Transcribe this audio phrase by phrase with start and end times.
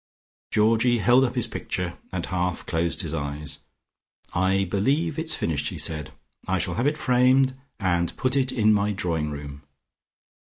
[0.49, 3.59] Georgie held up his picture and half closed his eyes.
[4.33, 6.11] "I believe it's finished," he said.
[6.47, 9.61] "I shall have it framed, and put it in my drawing room."